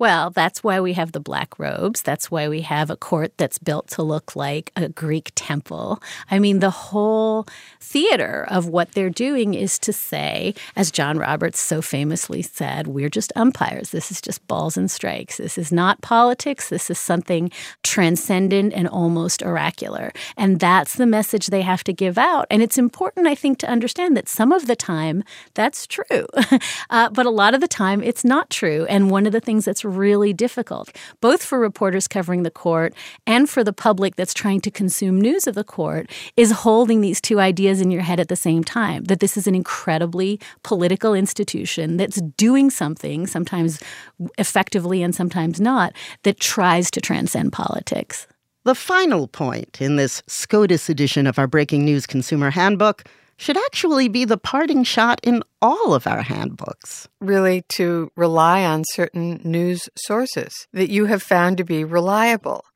Well, 0.00 0.30
that's 0.30 0.64
why 0.64 0.80
we 0.80 0.94
have 0.94 1.12
the 1.12 1.20
black 1.20 1.58
robes. 1.58 2.00
That's 2.00 2.30
why 2.30 2.48
we 2.48 2.62
have 2.62 2.88
a 2.88 2.96
court 2.96 3.36
that's 3.36 3.58
built 3.58 3.88
to 3.88 4.02
look 4.02 4.34
like 4.34 4.72
a 4.74 4.88
Greek 4.88 5.30
temple. 5.34 6.02
I 6.30 6.38
mean, 6.38 6.60
the 6.60 6.70
whole 6.70 7.46
theater 7.80 8.46
of 8.48 8.66
what 8.66 8.92
they're 8.92 9.10
doing 9.10 9.52
is 9.52 9.78
to 9.80 9.92
say, 9.92 10.54
as 10.74 10.90
John 10.90 11.18
Roberts 11.18 11.60
so 11.60 11.82
famously 11.82 12.40
said, 12.40 12.86
we're 12.86 13.10
just 13.10 13.30
umpires. 13.36 13.90
This 13.90 14.10
is 14.10 14.22
just 14.22 14.46
balls 14.48 14.78
and 14.78 14.90
strikes. 14.90 15.36
This 15.36 15.58
is 15.58 15.70
not 15.70 16.00
politics. 16.00 16.70
This 16.70 16.88
is 16.88 16.98
something 16.98 17.50
transcendent 17.82 18.72
and 18.72 18.88
almost 18.88 19.42
oracular. 19.42 20.14
And 20.34 20.60
that's 20.60 20.94
the 20.94 21.04
message 21.04 21.48
they 21.48 21.60
have 21.60 21.84
to 21.84 21.92
give 21.92 22.16
out. 22.16 22.46
And 22.50 22.62
it's 22.62 22.78
important, 22.78 23.26
I 23.26 23.34
think, 23.34 23.58
to 23.58 23.68
understand 23.68 24.16
that 24.16 24.30
some 24.30 24.50
of 24.50 24.66
the 24.66 24.76
time 24.76 25.24
that's 25.52 25.86
true, 25.86 26.26
uh, 26.88 27.10
but 27.10 27.26
a 27.26 27.30
lot 27.30 27.52
of 27.52 27.60
the 27.60 27.68
time 27.68 28.02
it's 28.02 28.24
not 28.24 28.48
true. 28.48 28.86
And 28.86 29.10
one 29.10 29.26
of 29.26 29.32
the 29.32 29.40
things 29.40 29.66
that's 29.66 29.89
really 29.90 30.32
difficult, 30.32 30.90
both 31.20 31.44
for 31.44 31.58
reporters 31.58 32.08
covering 32.08 32.42
the 32.42 32.50
court 32.50 32.94
and 33.26 33.50
for 33.50 33.62
the 33.62 33.72
public 33.72 34.16
that's 34.16 34.32
trying 34.32 34.60
to 34.62 34.70
consume 34.70 35.20
news 35.20 35.46
of 35.46 35.54
the 35.54 35.64
court, 35.64 36.10
is 36.36 36.50
holding 36.50 37.00
these 37.00 37.20
two 37.20 37.40
ideas 37.40 37.80
in 37.80 37.90
your 37.90 38.02
head 38.02 38.20
at 38.20 38.28
the 38.28 38.36
same 38.36 38.64
time 38.64 39.04
that 39.04 39.20
this 39.20 39.36
is 39.36 39.46
an 39.46 39.54
incredibly 39.54 40.40
political 40.62 41.14
institution 41.14 41.96
that's 41.96 42.20
doing 42.36 42.70
something, 42.70 43.26
sometimes 43.26 43.80
effectively 44.38 45.02
and 45.02 45.14
sometimes 45.14 45.60
not, 45.60 45.92
that 46.22 46.40
tries 46.40 46.90
to 46.90 47.00
transcend 47.00 47.52
politics. 47.52 48.26
The 48.64 48.74
final 48.74 49.26
point 49.26 49.80
in 49.80 49.96
this 49.96 50.22
SCOTUS 50.26 50.90
edition 50.90 51.26
of 51.26 51.38
our 51.38 51.46
Breaking 51.46 51.84
News 51.84 52.06
Consumer 52.06 52.50
Handbook 52.50 53.04
should 53.40 53.56
actually 53.56 54.06
be 54.06 54.26
the 54.26 54.36
parting 54.36 54.84
shot 54.84 55.18
in 55.22 55.42
all 55.62 55.94
of 55.94 56.06
our 56.06 56.20
handbooks. 56.20 57.08
Really, 57.20 57.62
to 57.70 58.12
rely 58.14 58.66
on 58.66 58.84
certain 58.92 59.40
news 59.42 59.88
sources 59.96 60.68
that 60.74 60.90
you 60.90 61.06
have 61.06 61.22
found 61.22 61.56
to 61.56 61.64
be 61.64 61.82
reliable, 61.82 62.66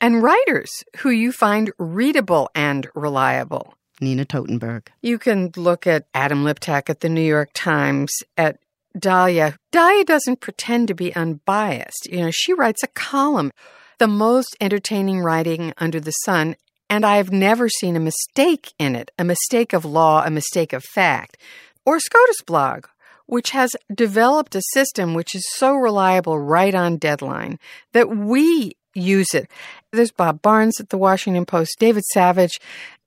and 0.00 0.20
writers 0.20 0.70
who 0.98 1.10
you 1.10 1.30
find 1.30 1.70
readable 1.78 2.50
and 2.52 2.88
reliable. 2.96 3.74
Nina 4.00 4.24
Totenberg. 4.24 4.88
You 5.02 5.20
can 5.20 5.52
look 5.56 5.86
at 5.86 6.06
Adam 6.12 6.42
Liptak 6.42 6.90
at 6.90 6.98
the 6.98 7.08
New 7.08 7.22
York 7.22 7.50
Times, 7.54 8.12
at 8.36 8.58
Dahlia. 8.98 9.56
Dahlia 9.70 10.04
doesn't 10.04 10.40
pretend 10.40 10.88
to 10.88 10.94
be 10.94 11.14
unbiased. 11.14 12.08
You 12.10 12.22
know, 12.22 12.30
she 12.32 12.52
writes 12.52 12.82
a 12.82 12.88
column, 12.88 13.52
the 13.98 14.08
most 14.08 14.56
entertaining 14.60 15.20
writing 15.20 15.72
under 15.78 16.00
the 16.00 16.10
sun, 16.10 16.56
and 16.92 17.06
I've 17.06 17.32
never 17.32 17.70
seen 17.70 17.96
a 17.96 18.00
mistake 18.00 18.74
in 18.78 18.94
it, 18.94 19.12
a 19.18 19.24
mistake 19.24 19.72
of 19.72 19.86
law, 19.86 20.22
a 20.26 20.30
mistake 20.30 20.74
of 20.74 20.84
fact. 20.84 21.38
Or 21.86 21.98
SCOTUS 21.98 22.42
blog, 22.44 22.84
which 23.24 23.52
has 23.52 23.74
developed 23.94 24.54
a 24.54 24.60
system 24.74 25.14
which 25.14 25.34
is 25.34 25.42
so 25.54 25.74
reliable 25.74 26.38
right 26.38 26.74
on 26.74 26.98
deadline 26.98 27.58
that 27.92 28.14
we 28.14 28.72
use 28.92 29.32
it. 29.32 29.48
There's 29.90 30.12
Bob 30.12 30.42
Barnes 30.42 30.80
at 30.80 30.90
the 30.90 30.98
Washington 30.98 31.46
Post, 31.46 31.76
David 31.78 32.04
Savage 32.12 32.60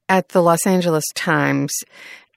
at 0.10 0.30
the 0.30 0.42
Los 0.42 0.66
Angeles 0.66 1.06
Times. 1.14 1.72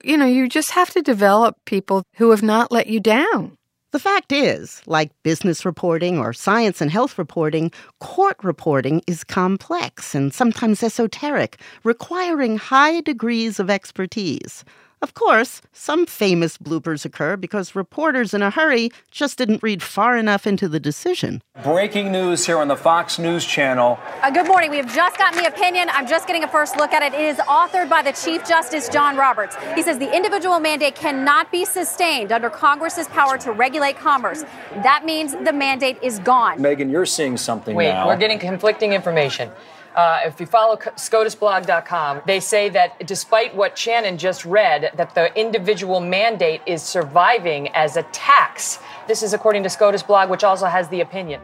You 0.05 0.19
know, 0.19 0.27
you 0.27 0.51
just 0.51 0.73
have 0.73 0.91
to 0.91 1.01
develop 1.01 1.57
people 1.65 2.03
who 2.17 2.29
have 2.31 2.43
not 2.43 2.71
let 2.71 2.89
you 2.89 3.01
down. 3.01 3.57
The 3.91 3.99
fact 3.99 4.33
is, 4.33 4.83
like 4.85 5.11
business 5.23 5.65
reporting 5.65 6.19
or 6.19 6.35
science 6.35 6.83
and 6.83 6.91
health 6.91 7.17
reporting, 7.17 7.73
court 8.01 8.37
reporting 8.43 9.01
is 9.07 9.25
complex 9.25 10.15
and 10.15 10.33
sometimes 10.35 10.83
esoteric, 10.83 11.59
requiring 11.85 12.59
high 12.59 13.01
degrees 13.01 13.59
of 13.59 13.71
expertise. 13.71 14.63
Of 15.01 15.15
course, 15.15 15.63
some 15.73 16.07
famous 16.07 16.59
bloopers 16.59 17.05
occur 17.05 17.37
because 17.37 17.77
reporters 17.77 18.35
in 18.35 18.43
a 18.43 18.51
hurry 18.51 18.91
just 19.13 19.39
didn't 19.39 19.63
read 19.63 19.81
far 19.81 20.17
enough 20.17 20.45
into 20.45 20.69
the 20.69 20.81
decision. 20.81 21.41
Breaking 21.63 22.11
news 22.11 22.47
here 22.47 22.59
on 22.59 22.67
the 22.67 22.77
Fox 22.77 23.17
News 23.17 23.47
Channel. 23.47 23.97
Uh, 24.23 24.31
good 24.31 24.49
morning. 24.49 24.71
We 24.71 24.79
have 24.79 24.93
just 24.93 25.17
gotten 25.17 25.41
the 25.41 25.49
opinion. 25.49 25.89
I'm 25.93 26.09
just 26.09 26.27
getting 26.27 26.43
a 26.43 26.49
first 26.49 26.77
look 26.77 26.93
at 26.93 27.03
it. 27.03 27.15
It 27.15 27.21
is 27.21 27.37
authored 27.37 27.89
by 27.89 28.03
the 28.03 28.11
Chief 28.11 28.45
Justice 28.45 28.89
John 28.89 29.17
Roberts. 29.17 29.57
He 29.77 29.83
says 29.83 29.99
the 29.99 30.15
individual 30.15 30.59
mandate 30.59 30.97
cannot 30.97 31.53
be 31.53 31.65
sustained 31.65 32.33
under 32.33 32.51
Congress's 32.51 33.07
power 33.07 33.39
to 33.39 33.53
regulate 33.53 33.99
commerce. 33.99 34.43
That 34.83 35.05
means 35.05 35.33
the 35.33 35.53
mandate 35.53 35.99
is 36.03 36.19
gone. 36.19 36.59
Megyn, 36.59 36.91
you're 36.91 37.07
seeing 37.07 37.37
something 37.37 37.77
Wait, 37.77 37.91
now. 37.91 38.09
we're 38.09 38.17
getting 38.17 38.41
conflicting 38.41 38.95
information. 38.95 39.51
Uh, 39.95 40.21
if 40.25 40.39
you 40.39 40.47
follow 40.47 40.77
scotusblog.com, 40.77 42.23
they 42.27 42.41
say 42.41 42.69
that 42.69 43.07
despite 43.07 43.55
what 43.55 43.77
Shannon 43.77 44.19
just 44.19 44.45
read, 44.45 44.93
that 44.97 45.15
the 45.15 45.37
individual 45.39 46.01
mandate 46.01 46.61
is 46.67 46.83
surviving 46.83 47.69
as 47.69 47.97
a 47.97 48.03
tax. 48.05 48.79
This 49.07 49.23
is 49.23 49.33
according 49.33 49.63
to 49.65 49.71
SCOTUS 49.71 50.03
blog, 50.03 50.31
which 50.31 50.45
also 50.45 50.67
has 50.67 50.89
the 50.89 51.01
opinion. 51.01 51.41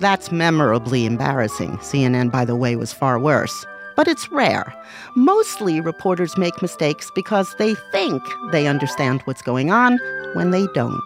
That's 0.00 0.32
memorably 0.32 1.06
embarrassing. 1.06 1.76
CNN, 1.78 2.30
by 2.30 2.44
the 2.44 2.56
way, 2.56 2.76
was 2.76 2.92
far 2.92 3.18
worse. 3.18 3.66
But 3.94 4.08
it's 4.08 4.32
rare. 4.32 4.72
Mostly 5.14 5.80
reporters 5.80 6.38
make 6.38 6.62
mistakes 6.62 7.10
because 7.14 7.54
they 7.58 7.74
think 7.92 8.22
they 8.50 8.66
understand 8.66 9.20
what's 9.24 9.42
going 9.42 9.70
on 9.70 9.98
when 10.32 10.50
they 10.50 10.66
don't. 10.74 11.00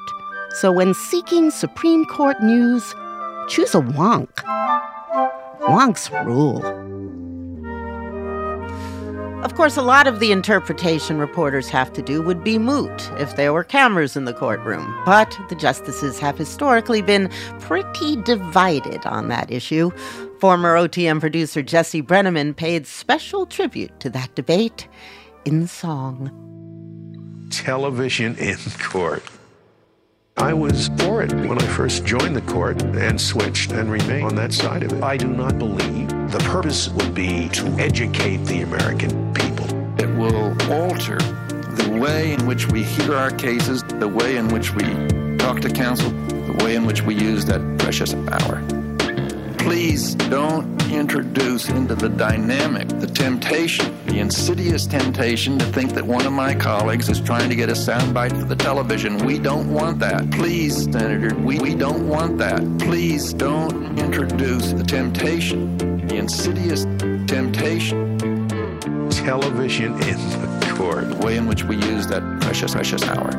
So 0.60 0.72
when 0.72 0.94
seeking 0.94 1.50
Supreme 1.50 2.04
Court 2.06 2.40
news, 2.42 2.94
choose 3.48 3.74
a 3.74 3.80
wonk. 3.80 4.30
Wonks 5.66 6.10
rule. 6.24 6.64
Of 9.44 9.54
course, 9.54 9.76
a 9.76 9.82
lot 9.82 10.06
of 10.06 10.18
the 10.18 10.32
interpretation 10.32 11.18
reporters 11.18 11.68
have 11.68 11.92
to 11.92 12.02
do 12.02 12.22
would 12.22 12.42
be 12.42 12.58
moot 12.58 13.10
if 13.18 13.36
there 13.36 13.52
were 13.52 13.64
cameras 13.64 14.16
in 14.16 14.24
the 14.24 14.32
courtroom. 14.32 14.94
But 15.04 15.38
the 15.48 15.54
justices 15.54 16.18
have 16.18 16.38
historically 16.38 17.02
been 17.02 17.28
pretty 17.60 18.16
divided 18.22 19.04
on 19.06 19.28
that 19.28 19.50
issue. 19.50 19.90
Former 20.40 20.74
OTM 20.76 21.20
producer 21.20 21.62
Jesse 21.62 22.02
Brenneman 22.02 22.56
paid 22.56 22.86
special 22.86 23.46
tribute 23.46 23.98
to 24.00 24.10
that 24.10 24.34
debate 24.34 24.88
in 25.44 25.66
song. 25.66 26.30
Television 27.50 28.36
in 28.36 28.58
court. 28.78 29.22
I 30.38 30.52
was 30.52 30.90
for 30.98 31.22
it 31.22 31.32
when 31.32 31.58
I 31.58 31.66
first 31.66 32.04
joined 32.04 32.36
the 32.36 32.42
court 32.42 32.82
and 32.82 33.18
switched 33.18 33.72
and 33.72 33.90
remained 33.90 34.24
on 34.24 34.34
that 34.34 34.52
side 34.52 34.82
of 34.82 34.92
it. 34.92 35.02
I 35.02 35.16
do 35.16 35.28
not 35.28 35.58
believe 35.58 36.10
the 36.30 36.44
purpose 36.50 36.90
would 36.90 37.14
be 37.14 37.48
to 37.50 37.66
educate 37.78 38.44
the 38.44 38.60
American 38.60 39.32
people. 39.32 39.64
It 39.98 40.14
will 40.14 40.54
alter 40.70 41.16
the 41.16 41.98
way 41.98 42.34
in 42.34 42.46
which 42.46 42.68
we 42.68 42.82
hear 42.82 43.14
our 43.14 43.30
cases, 43.30 43.82
the 43.84 44.08
way 44.08 44.36
in 44.36 44.48
which 44.48 44.74
we 44.74 44.84
talk 45.38 45.60
to 45.60 45.70
counsel, 45.70 46.10
the 46.10 46.62
way 46.62 46.76
in 46.76 46.84
which 46.84 47.00
we 47.00 47.14
use 47.14 47.46
that 47.46 47.78
precious 47.78 48.12
hour. 48.12 48.62
Please 49.56 50.16
don't 50.16 50.75
introduce 50.96 51.68
into 51.68 51.94
the 51.94 52.08
dynamic 52.08 52.88
the 52.88 53.06
temptation, 53.06 53.94
the 54.06 54.18
insidious 54.18 54.86
temptation 54.86 55.58
to 55.58 55.64
think 55.66 55.92
that 55.92 56.04
one 56.04 56.26
of 56.26 56.32
my 56.32 56.54
colleagues 56.54 57.08
is 57.08 57.20
trying 57.20 57.48
to 57.50 57.54
get 57.54 57.68
a 57.68 57.72
soundbite 57.72 58.30
for 58.30 58.46
the 58.46 58.56
television. 58.56 59.18
We 59.18 59.38
don't 59.38 59.72
want 59.72 59.98
that. 60.00 60.30
Please, 60.30 60.84
Senator, 60.84 61.34
we, 61.36 61.58
we 61.58 61.74
don't 61.74 62.08
want 62.08 62.38
that. 62.38 62.62
Please 62.78 63.34
don't 63.34 63.98
introduce 63.98 64.72
the 64.72 64.84
temptation, 64.84 65.76
the 66.06 66.16
insidious 66.16 66.84
temptation. 67.26 68.16
Television 69.10 69.92
in 70.02 70.18
the 70.40 70.74
court. 70.76 71.08
The 71.10 71.26
way 71.26 71.36
in 71.36 71.46
which 71.46 71.64
we 71.64 71.76
use 71.76 72.06
that 72.06 72.22
precious, 72.40 72.72
precious 72.72 73.02
hour. 73.02 73.30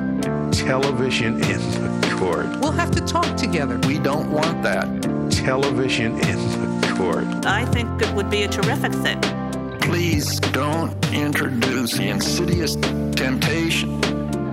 Television 0.52 1.42
in 1.44 1.60
the 2.02 2.16
court. 2.18 2.46
We'll 2.60 2.72
have 2.72 2.92
to 2.92 3.02
talk 3.02 3.36
together. 3.36 3.80
We 3.88 4.00
don't 4.00 4.32
want 4.32 4.62
that. 4.64 4.86
Television 5.32 6.14
in 6.20 6.38
the 6.62 6.77
court. 6.98 7.46
I 7.46 7.64
think 7.66 8.02
it 8.02 8.14
would 8.14 8.30
be 8.30 8.44
a 8.44 8.48
terrific 8.48 8.92
thing. 8.92 9.22
Please 9.82 10.40
don't 10.40 10.94
introduce 11.14 11.94
the 11.94 12.10
insidious 12.10 12.76
temptation. 12.76 14.02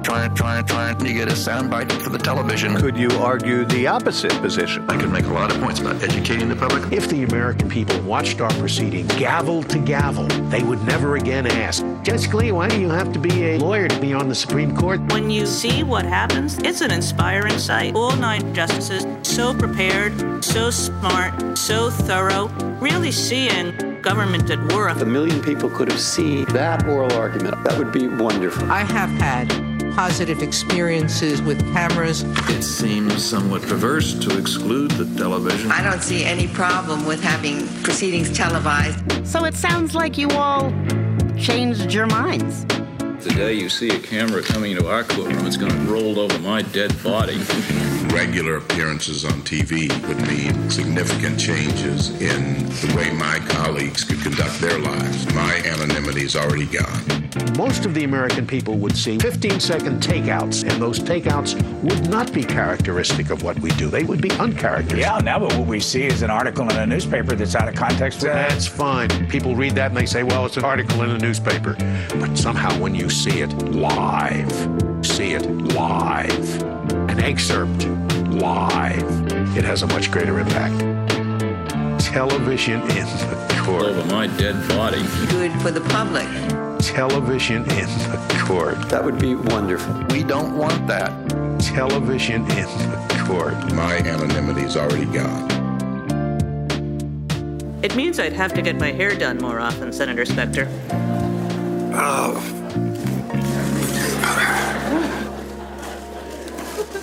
Trying, 0.03 0.35
trying, 0.35 0.67
trying 0.67 0.99
to 0.99 1.13
get 1.15 1.29
a 1.29 1.33
soundbite 1.33 1.91
for 1.91 2.11
the 2.11 2.19
television. 2.19 2.77
Could 2.77 2.99
you 2.99 3.09
argue 3.13 3.65
the 3.65 3.87
opposite 3.87 4.33
position? 4.43 4.89
I 4.91 5.01
could 5.01 5.11
make 5.11 5.25
a 5.25 5.33
lot 5.33 5.51
of 5.51 5.61
points 5.63 5.81
about 5.81 6.03
educating 6.03 6.51
the 6.51 6.57
public. 6.57 6.93
If 6.93 7.09
the 7.09 7.25
American 7.25 7.71
people 7.71 7.99
watched 8.03 8.43
our 8.43 8.53
proceeding 8.53 9.07
gavel 9.07 9.63
to 9.63 9.79
gavel, 9.79 10.27
they 10.51 10.63
would 10.63 10.85
never 10.85 11.17
again 11.17 11.47
ask, 11.47 11.83
Judge 12.05 12.29
Scalia, 12.29 12.53
why 12.53 12.69
do 12.69 12.79
you 12.79 12.91
have 12.91 13.15
to 13.15 13.19
be 13.19 13.45
a 13.53 13.59
lawyer 13.59 13.89
to 13.89 13.99
be 13.99 14.13
on 14.13 14.29
the 14.29 14.35
Supreme 14.35 14.77
Court? 14.77 15.01
When 15.11 15.31
you 15.31 15.47
see 15.47 15.83
what 15.83 16.05
happens, 16.05 16.59
it's 16.59 16.83
an 16.83 16.91
inspiring 16.91 17.57
sight. 17.57 17.95
All 17.95 18.15
nine 18.17 18.55
justices, 18.55 19.07
so 19.23 19.55
prepared, 19.55 20.45
so 20.45 20.71
smart, 20.71 21.57
so 21.57 21.89
thorough, 21.89 22.49
really 22.79 23.11
seeing 23.11 24.03
government 24.03 24.51
at 24.51 24.61
work. 24.75 24.95
If 24.95 25.01
a 25.01 25.07
million 25.07 25.41
people 25.41 25.71
could 25.71 25.91
have 25.91 25.99
seen 25.99 26.45
that 26.53 26.87
oral 26.87 27.11
argument, 27.15 27.65
that 27.65 27.79
would 27.79 27.91
be 27.91 28.07
wonderful. 28.07 28.71
I 28.71 28.81
have 28.81 29.09
had 29.09 29.49
positive 29.95 30.43
experiences 30.43 31.41
with 31.41 31.59
cameras. 31.73 32.23
It 32.51 32.63
seems 32.63 33.25
somewhat 33.25 33.63
perverse 33.63 34.13
to 34.27 34.37
exclude 34.37 34.91
the 34.91 35.07
television. 35.17 35.71
I 35.71 35.83
don't 35.83 36.03
see 36.03 36.25
any 36.25 36.49
problem 36.49 37.07
with 37.07 37.23
having 37.23 37.67
proceedings 37.83 38.37
televised. 38.37 39.27
So 39.27 39.45
it 39.45 39.55
sounds 39.55 39.95
like 39.95 40.19
you 40.19 40.29
all 40.31 40.71
changed 41.38 41.93
your 41.93 42.07
minds. 42.07 42.64
The 43.25 43.33
day 43.35 43.55
you 43.55 43.69
see 43.69 43.88
a 43.88 43.99
camera 43.99 44.43
coming 44.43 44.73
into 44.73 44.87
our 44.88 45.03
courtroom, 45.03 45.47
it's 45.47 45.57
going 45.57 45.73
to 45.73 45.93
roll 45.93 46.19
over 46.21 46.38
my 46.41 46.62
dead 46.62 46.95
body. 47.03 47.38
Regular 48.12 48.57
appearances 48.57 49.25
on 49.25 49.41
TV 49.43 49.88
would 50.07 50.21
mean 50.29 50.71
significant 50.71 51.41
changes 51.41 52.11
in 52.21 52.69
the 52.69 52.95
way 52.97 53.11
my 53.12 53.38
colleagues 53.49 54.05
could 54.05 54.21
conduct 54.21 54.61
their 54.61 54.79
lives. 54.79 55.33
My 55.35 55.55
anonymity 55.64 56.25
is 56.25 56.37
already 56.37 56.67
gone. 56.67 57.24
Most 57.57 57.85
of 57.85 57.95
the 57.95 58.05
American 58.05 58.47
people 58.47 58.76
would 58.79 58.97
see 58.97 59.19
15 59.19 59.59
second 59.59 60.00
takeouts, 60.00 60.62
and 60.69 60.81
those 60.81 61.00
takeouts 61.00 61.61
would 61.83 62.09
not 62.09 62.33
be 62.33 62.45
characteristic 62.45 63.31
of 63.31 63.43
what 63.43 63.59
we 63.61 63.71
do. 63.73 63.88
They 63.88 64.05
would 64.05 64.21
be 64.21 64.31
uncharacteristic. 64.33 65.00
Yeah, 65.00 65.19
now 65.19 65.41
but 65.41 65.53
what 65.57 65.67
we 65.67 65.81
see 65.81 66.05
is 66.05 66.23
an 66.23 66.31
article 66.31 66.69
in 66.71 66.76
a 66.76 66.87
newspaper 66.87 67.35
that's 67.35 67.57
out 67.57 67.69
of 67.69 67.75
context. 67.75 68.21
That's 68.21 68.67
fine. 68.67 69.09
People 69.29 69.57
read 69.57 69.75
that 69.75 69.91
and 69.91 69.97
they 69.97 70.07
say, 70.07 70.23
well, 70.23 70.47
it's 70.47 70.57
an 70.57 70.64
article 70.64 71.03
in 71.03 71.11
a 71.11 71.19
newspaper. 71.19 71.75
But 72.21 72.37
somehow 72.37 72.79
when 72.79 72.95
you 72.95 73.11
see 73.11 73.41
it 73.41 73.53
live, 73.71 74.53
see 75.05 75.33
it 75.33 75.45
live, 75.75 76.62
an 77.11 77.19
excerpt 77.21 77.87
live, 78.29 79.03
it 79.57 79.64
has 79.64 79.83
a 79.83 79.87
much 79.88 80.11
greater 80.11 80.38
impact. 80.38 80.79
Television 82.00 82.81
in 82.83 83.07
the 83.07 83.62
court. 83.64 83.87
Over 83.87 84.05
my 84.14 84.26
dead 84.37 84.69
body. 84.69 85.03
Good 85.29 85.53
for 85.61 85.73
the 85.73 85.81
public. 85.91 86.29
Television 86.95 87.69
in 87.71 87.89
the 88.09 88.45
court. 88.47 88.89
That 88.89 89.05
would 89.05 89.19
be 89.19 89.35
wonderful. 89.35 89.93
We 90.11 90.23
don't 90.23 90.57
want 90.57 90.87
that. 90.87 91.11
Television 91.59 92.43
in 92.43 92.69
the 93.09 93.25
court. 93.27 93.55
My 93.75 93.97
anonymity 93.97 94.63
is 94.63 94.77
already 94.77 95.07
gone. 95.07 95.51
It 97.83 97.97
means 97.97 98.21
I'd 98.21 98.33
have 98.35 98.55
to 98.55 98.63
get 98.63 98.77
my 98.77 98.93
hair 98.93 99.17
done 99.17 99.39
more 99.39 99.59
often, 99.59 99.93
Senator 99.93 100.25
Specter. 100.25 100.69
Oh. 101.93 102.41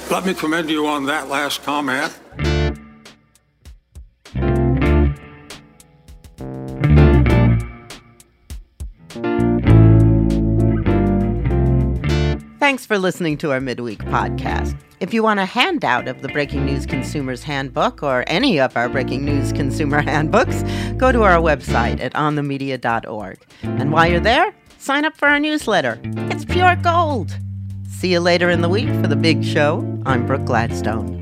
Let 0.10 0.26
me 0.26 0.34
commend 0.34 0.70
you 0.70 0.88
on 0.88 1.06
that 1.08 1.28
last 1.28 1.64
comment. 1.64 2.18
Thanks 12.82 12.88
for 12.88 12.98
listening 12.98 13.38
to 13.38 13.52
our 13.52 13.62
midweek 13.62 14.00
podcast. 14.00 14.76
If 15.00 15.14
you 15.14 15.22
want 15.22 15.40
a 15.40 15.46
handout 15.46 16.08
of 16.08 16.24
the 16.24 16.30
Breaking 16.30 16.66
News 16.66 16.88
Consumer's 16.88 17.44
Handbook 17.44 18.02
or 18.02 18.24
any 18.26 18.60
of 18.60 18.76
our 18.76 18.90
Breaking 18.90 19.24
News 19.24 19.54
Consumer 19.54 20.02
Handbooks, 20.02 20.64
go 20.98 21.12
to 21.12 21.22
our 21.22 21.38
website 21.38 22.00
at 22.00 22.12
onthemedia.org. 22.14 23.38
And 23.62 23.92
while 23.92 24.10
you're 24.10 24.20
there, 24.20 24.56
sign 24.80 25.06
up 25.06 25.16
for 25.16 25.28
our 25.28 25.40
newsletter. 25.40 26.00
It's 26.32 26.44
pure 26.44 26.76
gold. 26.78 27.38
See 27.88 28.14
you 28.14 28.20
later 28.20 28.50
in 28.50 28.62
the 28.62 28.70
week 28.70 28.90
for 28.90 29.08
the 29.08 29.16
big 29.16 29.46
show. 29.46 29.86
I'm 30.08 30.26
Brooke 30.26 30.46
Gladstone. 30.46 31.22